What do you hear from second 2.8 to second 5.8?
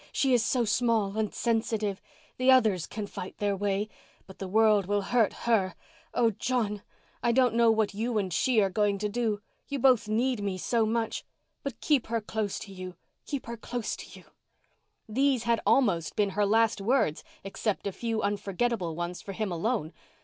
can fight their way—but the world will hurt her.